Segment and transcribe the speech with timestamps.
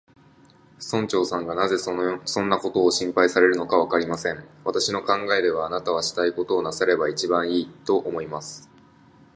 [0.79, 4.43] 村長さんがなぜそんなことを心配されるのか、わかりません。
[4.65, 8.67] 私の考えでは、あなたはしたいことをなさればいちばんいい、と思います。